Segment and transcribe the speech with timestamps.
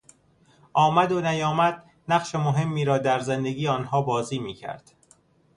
[0.73, 4.91] آمد و نیامد نقش مهمی را در زندگی آنها بازی میکرد.